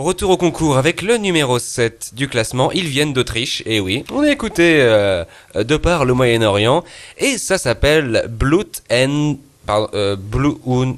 [0.00, 2.72] Retour au concours avec le numéro 7 du classement.
[2.72, 6.84] Ils viennent d'Autriche, et oui, on a écouté euh, de par le Moyen-Orient,
[7.18, 9.36] et ça s'appelle Blut and...
[9.66, 10.96] Pardon, euh, Blut und...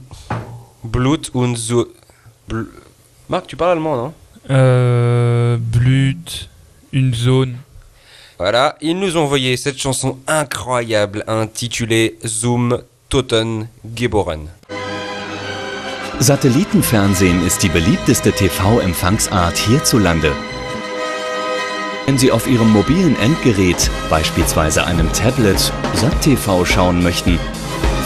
[0.84, 1.86] Blut und Zu...
[2.48, 2.68] Bl-
[3.28, 4.12] Marc, tu parles allemand, non?
[4.50, 6.48] Euh, Blut,
[6.93, 7.57] une zone.
[8.39, 13.66] Voilà, ils nous ont envoyé cette chanson incroyable intitulée Zoom Toten
[13.96, 14.46] Geboren.
[16.23, 20.32] Satellitenfernsehen ist die beliebteste TV-Empfangsart hierzulande.
[22.06, 27.41] Wenn Sie auf Ihrem mobilen Endgerät, beispielsweise einem Tablet, SatTV schauen möchten,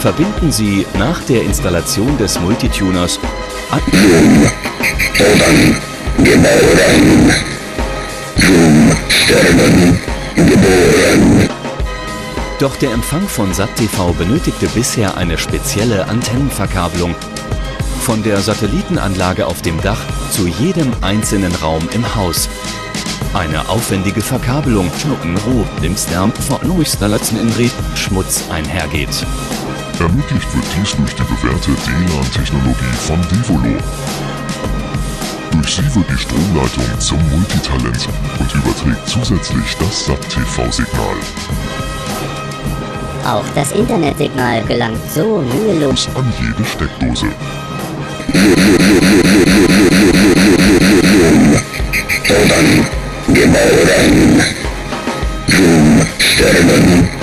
[0.01, 3.19] verbinden Sie nach der Installation des Multituners
[3.69, 3.81] an
[12.57, 17.13] Doch der Empfang von SatTV benötigte bisher eine spezielle Antennenverkabelung.
[18.07, 19.99] Von der Satellitenanlage auf dem Dach
[20.31, 22.47] zu jedem einzelnen Raum im Haus.
[23.33, 29.09] Eine aufwendige Verkabelung Schnuckenroh, dem Stern von Installationen in Ried Schmutz einhergeht.
[29.99, 33.75] Ermöglicht wird dies durch die bewährte DLAN-Technologie von Devolo.
[35.51, 38.07] Durch sie wird die Stromleitung zum Multitalent
[38.39, 41.17] und überträgt zusätzlich das SAT-TV-Signal
[43.25, 47.27] Auch das Internetsignal gelangt so mühelos an jede Steckdose.
[52.27, 52.85] Helden
[53.33, 54.41] geboren.
[55.45, 57.16] Zoom, Sternen